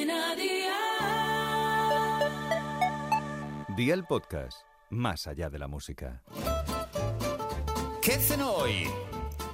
Cadena 0.00 0.34
Dial. 0.34 0.76
Día 3.76 3.94
el 3.94 4.04
podcast, 4.04 4.62
más 4.88 5.26
allá 5.26 5.50
de 5.50 5.58
la 5.58 5.68
música. 5.68 6.22
¿Qué 8.00 8.12
cenó 8.12 8.52
hoy? 8.52 8.88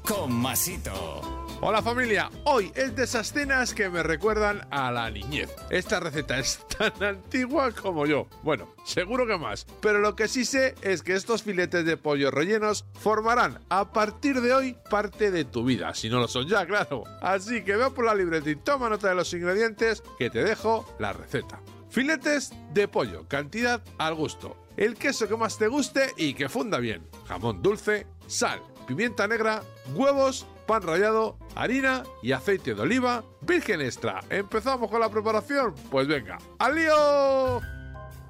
Con 0.06 0.32
Masito. 0.32 1.35
Hola 1.62 1.80
familia, 1.80 2.30
hoy 2.44 2.70
es 2.74 2.94
de 2.94 3.04
esas 3.04 3.32
cenas 3.32 3.72
que 3.72 3.88
me 3.88 4.02
recuerdan 4.02 4.68
a 4.70 4.92
la 4.92 5.10
niñez. 5.10 5.50
Esta 5.70 5.98
receta 6.00 6.38
es 6.38 6.60
tan 6.78 7.02
antigua 7.02 7.72
como 7.72 8.04
yo. 8.04 8.28
Bueno, 8.42 8.68
seguro 8.84 9.26
que 9.26 9.38
más. 9.38 9.66
Pero 9.80 9.98
lo 10.00 10.14
que 10.14 10.28
sí 10.28 10.44
sé 10.44 10.74
es 10.82 11.02
que 11.02 11.14
estos 11.14 11.42
filetes 11.42 11.86
de 11.86 11.96
pollo 11.96 12.30
rellenos 12.30 12.84
formarán 13.00 13.60
a 13.70 13.90
partir 13.90 14.42
de 14.42 14.52
hoy 14.52 14.76
parte 14.90 15.30
de 15.30 15.46
tu 15.46 15.64
vida. 15.64 15.94
Si 15.94 16.10
no 16.10 16.20
lo 16.20 16.28
son 16.28 16.46
ya, 16.46 16.66
claro. 16.66 17.04
Así 17.22 17.64
que 17.64 17.76
ve 17.76 17.90
por 17.90 18.04
la 18.04 18.14
libreta 18.14 18.50
y 18.50 18.56
toma 18.56 18.90
nota 18.90 19.08
de 19.08 19.14
los 19.14 19.32
ingredientes 19.32 20.02
que 20.18 20.28
te 20.28 20.44
dejo 20.44 20.86
la 20.98 21.14
receta. 21.14 21.58
Filetes 21.88 22.52
de 22.74 22.86
pollo, 22.86 23.26
cantidad 23.28 23.82
al 23.96 24.14
gusto. 24.14 24.56
El 24.76 24.94
queso 24.94 25.26
que 25.26 25.36
más 25.36 25.56
te 25.56 25.68
guste 25.68 26.12
y 26.18 26.34
que 26.34 26.50
funda 26.50 26.78
bien. 26.78 27.08
Jamón 27.26 27.62
dulce, 27.62 28.06
sal, 28.26 28.60
pimienta 28.86 29.26
negra, 29.26 29.62
huevos, 29.94 30.46
pan 30.66 30.82
rallado, 30.82 31.38
harina 31.54 32.02
y 32.22 32.32
aceite 32.32 32.74
de 32.74 32.82
oliva 32.82 33.24
virgen 33.40 33.80
extra. 33.80 34.20
¿Empezamos 34.28 34.90
con 34.90 35.00
la 35.00 35.08
preparación? 35.08 35.74
Pues 35.90 36.06
venga, 36.06 36.38
¡al 36.58 36.74
lío! 36.74 37.60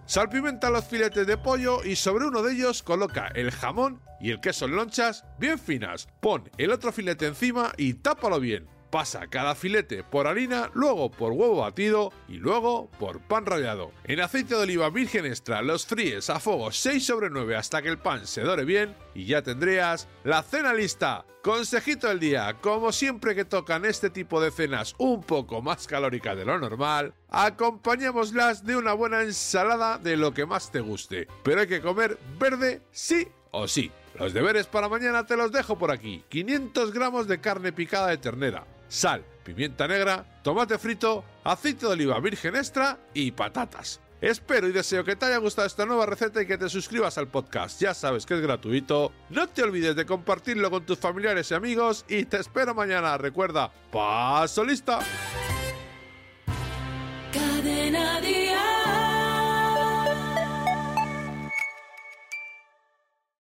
Salpimenta 0.06 0.70
los 0.70 0.84
filetes 0.84 1.26
de 1.26 1.36
pollo 1.36 1.82
y 1.82 1.96
sobre 1.96 2.26
uno 2.26 2.42
de 2.42 2.52
ellos 2.52 2.82
coloca 2.82 3.26
el 3.34 3.50
jamón 3.50 4.00
y 4.20 4.30
el 4.30 4.40
queso 4.40 4.66
en 4.66 4.76
lonchas 4.76 5.24
bien 5.38 5.59
finas. 5.59 6.09
Pon 6.20 6.48
el 6.59 6.70
otro 6.70 6.92
filete 6.92 7.26
encima 7.26 7.72
y 7.76 7.95
tápalo 7.95 8.38
bien. 8.38 8.68
Pasa 8.90 9.26
cada 9.26 9.54
filete 9.54 10.02
por 10.04 10.26
harina, 10.26 10.70
luego 10.74 11.10
por 11.10 11.32
huevo 11.32 11.62
batido 11.62 12.12
y 12.28 12.34
luego 12.34 12.90
por 12.98 13.20
pan 13.20 13.46
rallado. 13.46 13.92
En 14.04 14.20
aceite 14.20 14.54
de 14.54 14.62
oliva 14.62 14.90
virgen 14.90 15.26
extra 15.26 15.62
los 15.62 15.87
fríes 15.87 16.30
a 16.30 16.40
fuego 16.40 16.70
6 16.70 17.04
sobre 17.04 17.30
9 17.30 17.56
hasta 17.56 17.82
que 17.82 17.88
el 17.88 17.98
pan 17.98 18.26
se 18.26 18.43
dore 18.43 18.65
bien 18.65 18.95
y 19.15 19.26
ya 19.26 19.43
tendrías 19.43 20.09
la 20.24 20.43
cena 20.43 20.73
lista. 20.73 21.24
Consejito 21.43 22.09
del 22.09 22.18
día, 22.18 22.56
como 22.60 22.90
siempre 22.90 23.34
que 23.37 23.45
tocan 23.45 23.84
este 23.84 24.10
tipo 24.10 24.40
de 24.40 24.51
cenas 24.51 24.95
un 24.98 25.23
poco 25.23 25.62
más 25.62 25.87
calóricas 25.87 26.37
de 26.37 26.45
lo 26.45 26.59
normal, 26.59 27.15
acompañémoslas 27.28 28.65
de 28.65 28.76
una 28.76 28.95
buena 28.95 29.23
ensalada 29.23 29.98
de 29.98 30.16
lo 30.16 30.34
que 30.34 30.45
más 30.45 30.73
te 30.73 30.80
guste. 30.80 31.28
Pero 31.45 31.60
hay 31.60 31.68
que 31.68 31.80
comer 31.80 32.18
verde 32.38 32.82
sí 32.90 33.28
o 33.52 33.68
sí. 33.68 33.93
Los 34.18 34.32
deberes 34.32 34.66
para 34.66 34.88
mañana 34.88 35.26
te 35.26 35.37
los 35.37 35.52
dejo 35.52 35.78
por 35.78 35.90
aquí. 35.90 36.24
500 36.30 36.93
gramos 36.93 37.28
de 37.28 37.40
carne 37.40 37.73
picada 37.73 38.09
de 38.09 38.16
ternera, 38.16 38.66
sal, 38.88 39.24
pimienta 39.45 39.87
negra, 39.88 40.24
tomate 40.42 40.79
frito, 40.79 41.24
aceite 41.45 41.87
de 41.87 41.92
oliva 41.92 42.20
virgen 42.20 42.56
extra 42.56 42.98
y 43.15 43.32
patatas. 43.32 44.01
Espero 44.20 44.66
y 44.66 44.73
deseo 44.73 45.04
que 45.04 45.15
te 45.15 45.26
haya 45.26 45.37
gustado 45.37 45.66
esta 45.66 45.84
nueva 45.84 46.06
receta 46.06 46.40
y 46.40 46.46
que 46.46 46.56
te 46.56 46.70
suscribas 46.70 47.18
al 47.18 47.28
podcast. 47.28 47.80
Ya 47.80 47.93
sabes 47.93 48.24
que 48.24 48.34
es 48.34 48.40
gratuito. 48.40 49.12
No 49.28 49.46
te 49.46 49.62
olvides 49.62 49.95
de 49.95 50.06
compartirlo 50.06 50.70
con 50.70 50.87
tus 50.87 50.98
familiares 50.98 51.51
y 51.51 51.54
amigos 51.54 52.04
y 52.09 52.24
te 52.24 52.38
espero 52.38 52.74
mañana. 52.74 53.18
Recuerda, 53.18 53.70
paso 53.93 54.65
lista. 54.65 55.00